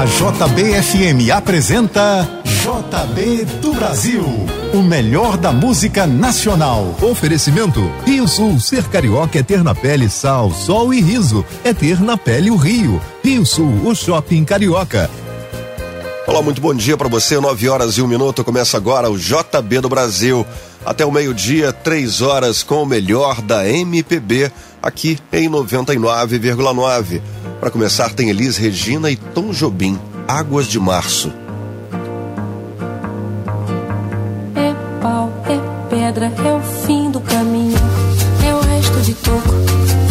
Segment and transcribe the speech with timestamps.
[0.00, 4.24] A JBFM apresenta JB do Brasil,
[4.72, 6.96] o melhor da música nacional.
[7.02, 12.00] Oferecimento Rio Sul, ser carioca é ter na pele sal, sol e riso, é ter
[12.00, 12.98] na pele o Rio.
[13.22, 15.10] Rio Sul, o shopping carioca.
[16.26, 17.38] Olá, muito bom dia para você.
[17.38, 18.42] 9 horas e um minuto.
[18.42, 20.46] Começa agora o JB do Brasil.
[20.82, 24.50] Até o meio-dia, três horas com o melhor da MPB,
[24.82, 27.20] aqui em 99,9.
[27.60, 31.32] Para começar, tem Elis Regina e Tom Jobim, Águas de Março.
[34.54, 37.78] É pau, é pedra, é o fim do caminho.
[38.46, 39.54] É o resto de toco,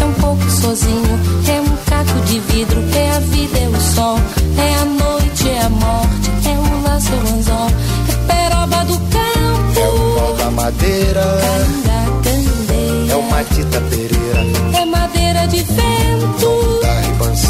[0.02, 1.20] é um pouco sozinho.
[1.48, 4.20] É um caco de vidro, é a vida, é o sol.
[4.58, 7.68] É a noite, é a morte, é o laço, é o anzol.
[8.08, 11.89] É peroba do campo, É o pau da madeira,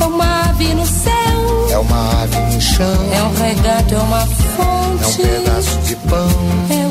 [0.00, 4.20] é uma ave no céu, é uma ave no chão, é um regato, é uma
[4.20, 5.22] é um fonte.
[5.22, 6.28] pedaço de pão,
[6.70, 6.86] É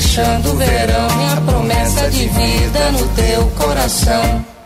[0.00, 4.57] fechando o verão e a promessa de vida no teu coração.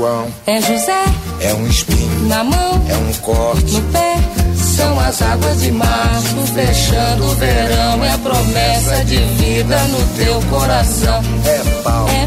[0.00, 1.04] João, é José
[1.42, 4.16] é um espinho, na mão, é um corte, no pé.
[4.56, 8.04] São as águas de março fechando o verão.
[8.04, 11.22] É a promessa de vida no teu coração.
[11.44, 12.26] é pau, É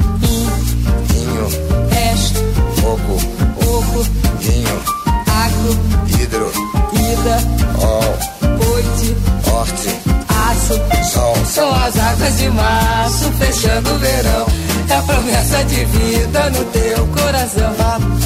[12.41, 14.45] de março fechando o verão.
[14.89, 17.73] É a promessa de vida no teu coração.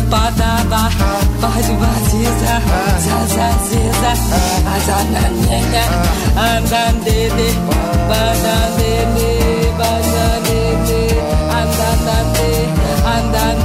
[0.09, 0.89] Padaba,
[1.41, 2.61] pode batiza,
[3.05, 4.11] zazaziza,
[4.75, 5.85] azananenha,
[6.37, 7.49] andandede,
[8.07, 9.29] banandede,
[9.77, 11.01] banandede,
[11.59, 12.49] andandande,
[13.17, 13.64] andandanda,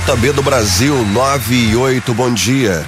[0.00, 2.82] JB do Brasil 9 e 8, bom dia.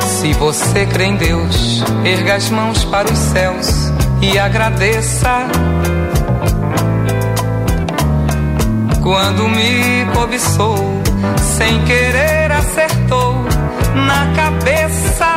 [0.00, 3.66] Se você crê em Deus, erga as mãos para os céus
[4.22, 5.48] e agradeça.
[9.02, 11.02] Quando me cobiçou,
[11.56, 13.44] sem querer acertou
[14.06, 15.35] na cabeça.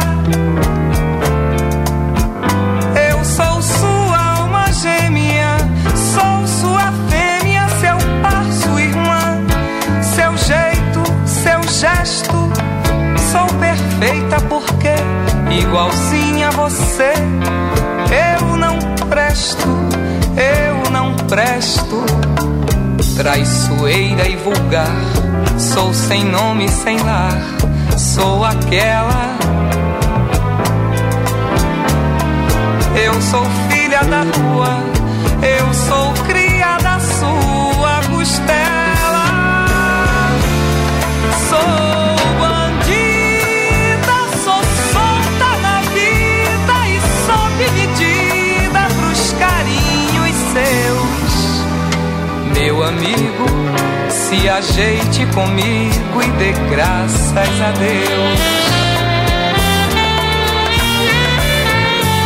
[15.70, 17.14] Igualzinha a você,
[18.42, 19.68] eu não presto,
[20.36, 22.04] eu não presto.
[23.16, 24.96] Traiçoeira e vulgar,
[25.58, 27.60] sou sem nome, sem lar
[28.00, 29.38] sou aquela.
[32.96, 34.84] Eu sou filha da rua,
[35.44, 38.69] eu sou cria da sua costela.
[53.00, 53.46] Amigo
[54.10, 58.40] se ajeite comigo e dê graças a Deus.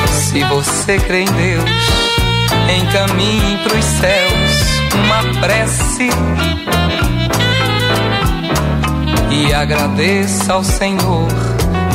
[0.09, 1.69] Se você crê em Deus,
[2.81, 4.63] encaminhe pros céus
[4.95, 6.09] uma prece
[9.29, 11.27] e agradeça ao Senhor.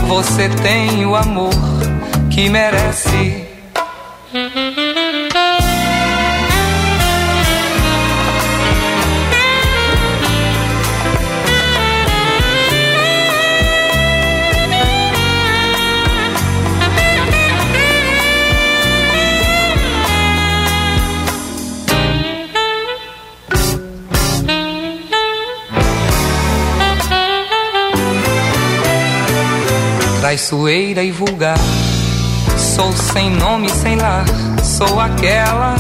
[0.07, 1.53] Você tem o amor
[2.31, 3.48] que merece.
[30.29, 31.57] Traiçoeira e vulgar.
[32.59, 34.27] Sou sem nome, sem lar,
[34.63, 35.75] sou aquela.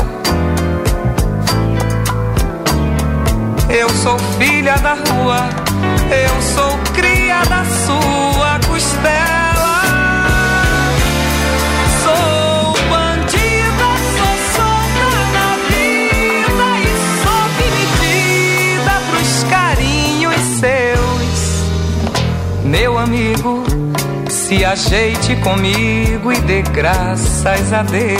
[3.68, 5.50] Eu sou filha da rua,
[6.10, 9.38] eu sou cria da sua costela.
[22.64, 23.67] Meu amigo
[24.48, 28.18] se ajeite comigo e dê graças a Deus.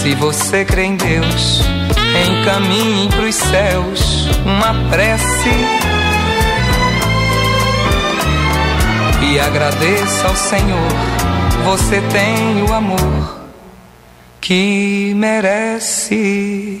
[0.00, 1.60] Se você crê em Deus,
[2.30, 5.50] encaminhe pros céus uma prece
[9.30, 10.92] e agradeça ao Senhor.
[11.66, 13.48] Você tem o amor
[14.40, 16.80] que merece.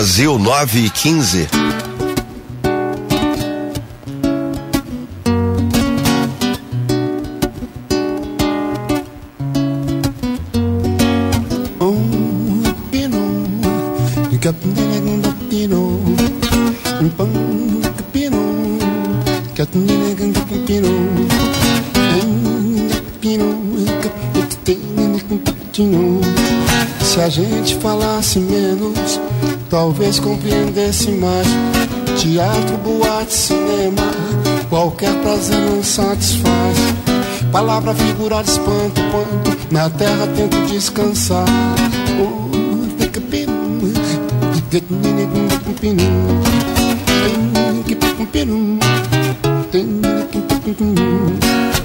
[0.00, 1.48] Brasil, 9 e 15.
[27.02, 28.89] Se a gente falasse menos,
[29.70, 31.46] talvez compreendesse mais.
[32.18, 34.02] Teatro, boate, cinema,
[34.68, 36.76] qualquer prazer não satisfaz.
[37.50, 41.46] Palavra, figura de espanto, quanto na terra tento descansar.
[42.20, 42.50] Oh,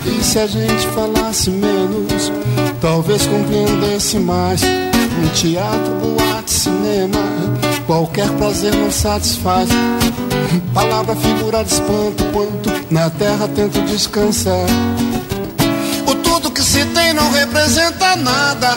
[0.05, 2.31] e se a gente falasse menos,
[2.81, 4.61] talvez compreendesse mais.
[4.63, 7.19] Um teatro, boate, cinema,
[7.85, 9.69] qualquer prazer não satisfaz.
[10.73, 14.65] Palavra, figura de espanto, quanto na terra tento descansar.
[16.05, 18.75] O tudo que se tem não representa nada.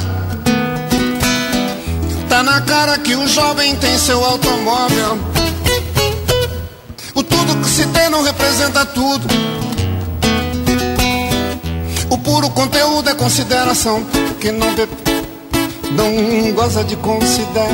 [2.29, 5.19] Tá na cara que o jovem tem seu automóvel.
[7.15, 9.27] O tudo que se tem não representa tudo.
[12.11, 14.05] O puro conteúdo é consideração
[14.41, 14.69] que não
[15.91, 17.69] não goza de considerar.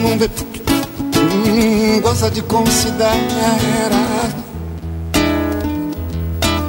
[0.00, 0.30] Não vê,
[1.94, 3.12] não goza de considerar.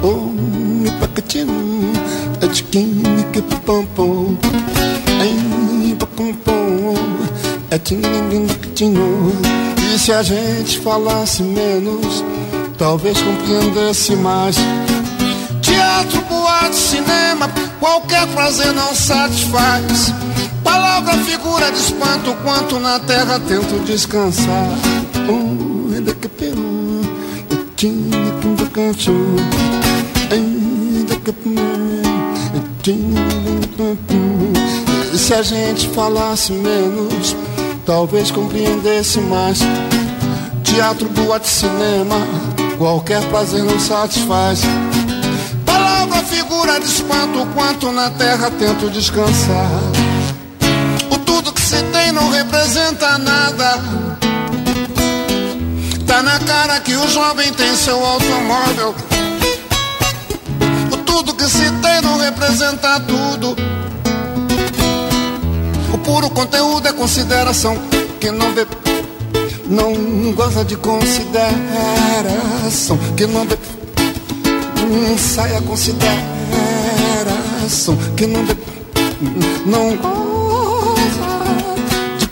[0.02, 1.92] Oh, me pacatinho,
[2.42, 4.36] a chiquinha que pompom.
[5.20, 6.94] Ai, pacompom,
[7.70, 8.02] é tinho,
[9.78, 12.22] E se a gente falasse menos,
[12.76, 14.56] talvez compreendesse mais.
[15.62, 17.50] Teatro, boate, cinema,
[17.80, 20.12] qualquer prazer não satisfaz.
[20.74, 24.70] Palavra, figura de espanto, quanto na terra tento descansar.
[25.28, 27.00] Oh, ainda que peru,
[27.76, 29.12] tinha que canto.
[30.32, 31.32] Ainda que
[35.12, 37.36] e se a gente falasse menos,
[37.86, 39.60] talvez compreendesse mais.
[40.64, 42.16] Teatro, boate, cinema,
[42.78, 44.62] qualquer prazer não satisfaz.
[45.64, 50.03] Palavra, figura de espanto, quanto na terra tento descansar.
[52.14, 53.82] Não representa nada.
[56.06, 58.94] Tá na cara que o jovem tem seu automóvel.
[60.92, 63.56] O tudo que se tem não representa tudo.
[65.92, 67.76] O puro conteúdo é consideração
[68.20, 68.64] que não vê,
[69.66, 73.58] não goza de consideração que não vê,
[74.80, 78.56] hum, sai a consideração que não vê,
[79.66, 80.33] não de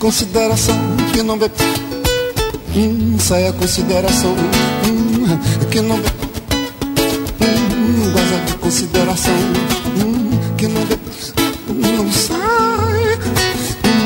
[0.03, 0.75] consideração
[1.12, 1.49] que não vê,
[2.75, 4.35] hum, sai a consideração.
[4.85, 5.38] Hum,
[5.71, 6.09] que não vê,
[7.41, 9.33] hum, goza de consideração.
[9.97, 10.99] Hum, que não vê,
[11.97, 13.17] não sai.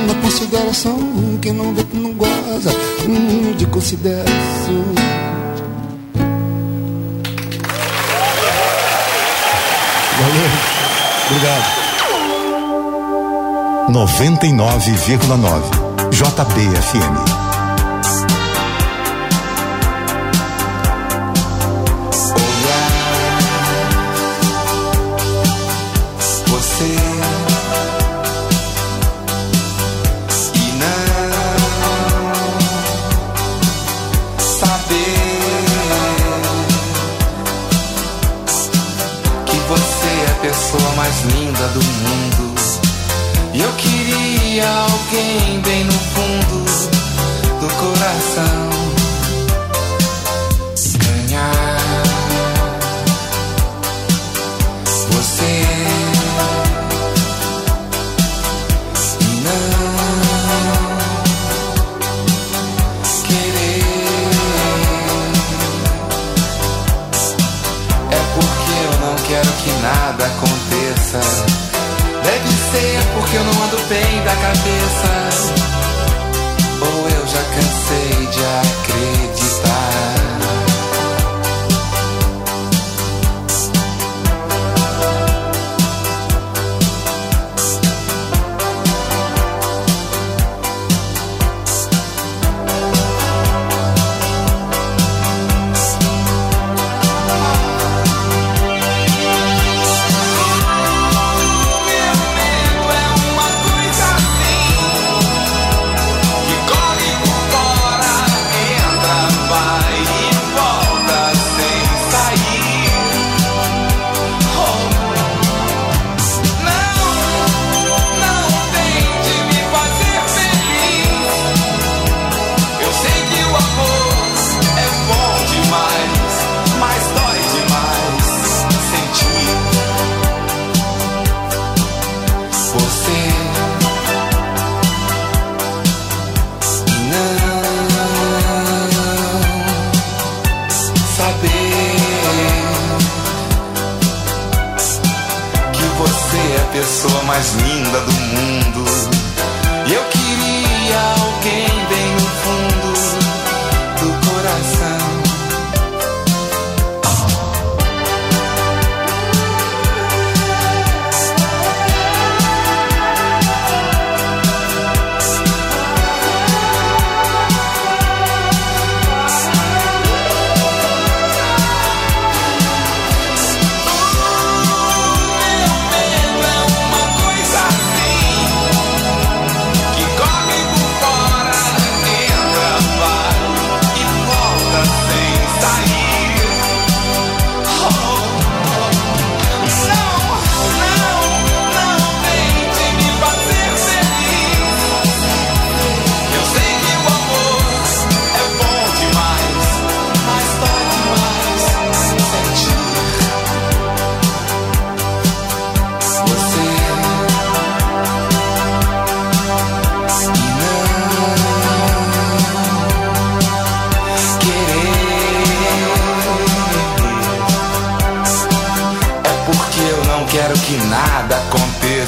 [0.06, 0.98] Na consideração
[1.40, 2.76] que não vê, não goza
[3.08, 4.84] hum, de consideração.
[10.20, 10.50] Valeu.
[11.30, 11.86] Obrigado.
[13.88, 17.46] 99,9 JBFM.
[39.46, 39.56] que
[40.22, 42.54] é pessoa mais linda do mundo.
[43.52, 43.72] E eu
[44.60, 46.64] alguém bem no fundo
[47.60, 48.75] do coração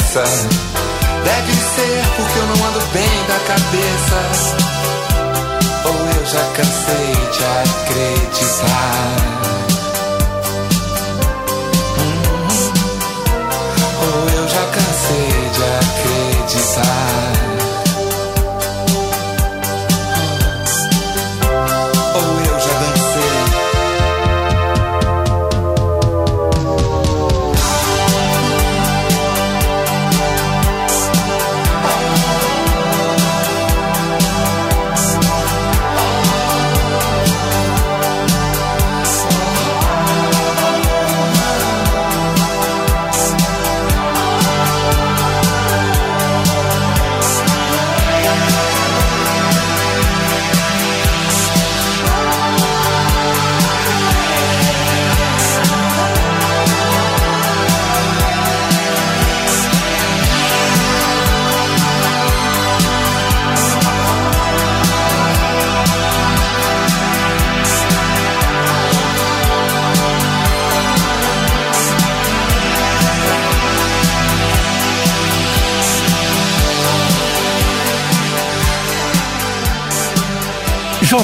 [0.08, 4.20] Deve ser porque eu não ando bem da cabeça.
[5.84, 9.16] Ou eu já cansei de acreditar.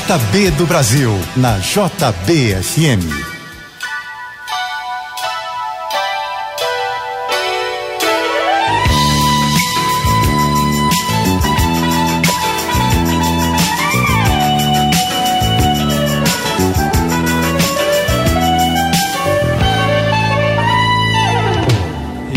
[0.07, 3.01] JB do Brasil, na JBFM.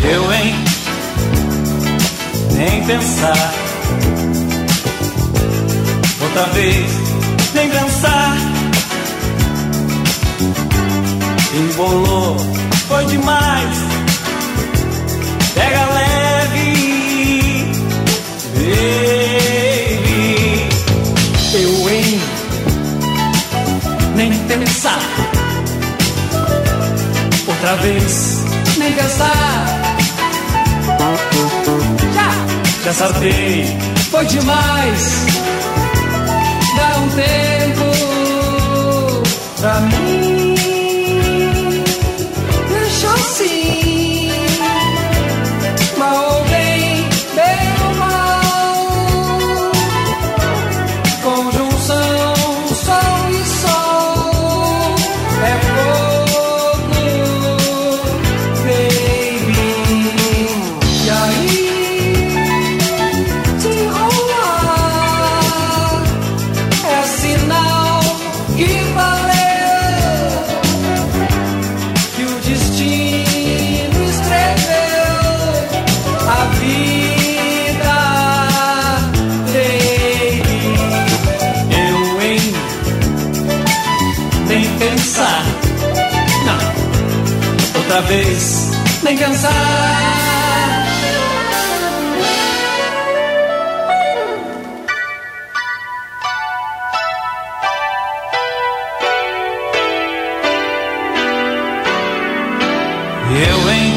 [0.09, 0.55] Eu, hein?
[2.53, 3.53] Nem pensar.
[6.21, 7.06] Outra vez,
[7.57, 8.37] nem pensar.
[11.55, 12.37] Embolou,
[12.87, 13.77] foi demais.
[15.55, 16.75] Pega leve,
[18.53, 19.99] baby.
[21.55, 22.21] Eu, hein?
[24.15, 25.01] Nem pensar.
[27.47, 28.43] Outra vez,
[28.77, 29.65] nem pensar.
[32.13, 32.29] Já,
[32.83, 33.65] já saltei,
[34.11, 35.56] foi demais.
[36.77, 37.87] Dá um tempo
[39.59, 40.55] pra mim.
[42.69, 43.96] Deixa assim.
[87.97, 88.69] Outra vez,
[89.01, 89.51] nem pensar.
[103.31, 103.93] Eu, hein?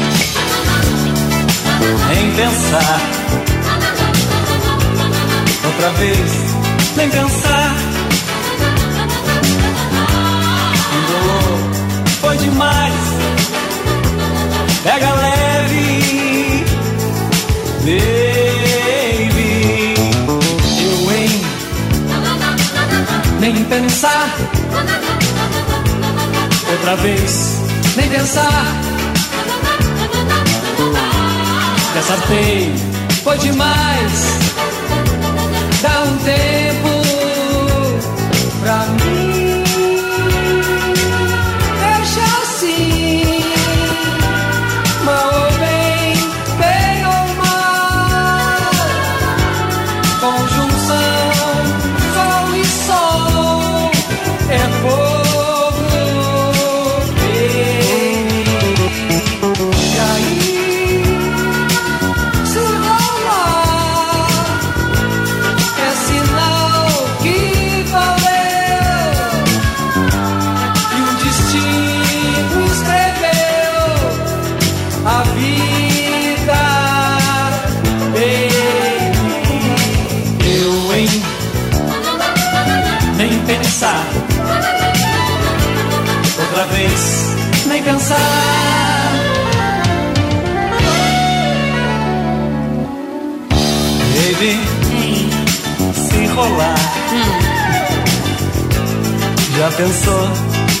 [2.09, 3.01] Nem pensar.
[5.63, 6.31] Outra vez,
[6.95, 7.50] nem pensar.
[23.71, 24.35] pensar.
[26.71, 27.61] Outra vez,
[27.95, 28.65] nem pensar.
[31.93, 32.81] Dessa vez
[33.23, 34.25] foi demais.
[35.81, 36.89] Dá um tempo
[38.61, 39.20] pra mim.
[99.81, 100.29] Pensou?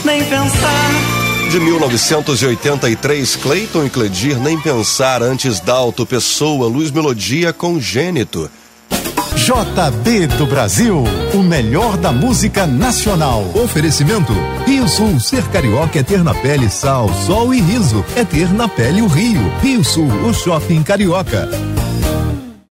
[0.05, 1.49] Nem pensar.
[1.49, 8.49] De 1983, Cleiton e Cledir nem pensar antes Dalto Pessoa, Luz Melodia Congênito.
[9.35, 13.43] JB do Brasil, o melhor da música nacional.
[13.55, 14.33] Oferecimento:
[14.67, 18.05] Rio Sul, ser carioca é ter na pele sal, sol e riso.
[18.15, 19.41] É ter na pele o Rio.
[19.61, 21.49] Rio Sul, o shopping carioca.